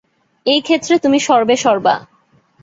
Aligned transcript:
এই 0.45 0.59
ক্ষেত্রে, 0.61 0.95
তুমি 0.99 1.17
সর্বেসর্বা। 1.19 1.95